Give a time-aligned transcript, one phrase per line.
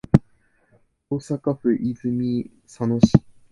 [1.11, 3.21] 大阪府泉佐野市